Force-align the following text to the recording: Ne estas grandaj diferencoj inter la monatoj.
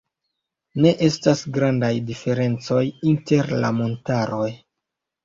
Ne 0.85 0.93
estas 1.07 1.43
grandaj 1.57 1.91
diferencoj 2.07 2.79
inter 3.13 3.53
la 3.65 3.71
monatoj. 3.81 4.49